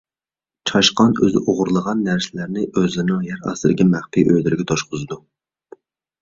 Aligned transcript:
چاشقان 0.69 1.11
ئۆزى 1.27 1.41
ئوغرىلىغان 1.49 2.01
نەرسىلەرنى 2.07 2.63
ئۆزلىرىنىڭ 2.71 3.21
يەر 3.29 3.45
ئاستىدىكى 3.51 3.87
مەخپىي 3.93 4.27
ئۆيلىرىگە 4.33 4.67
توشقۇزىدۇ. 4.73 5.21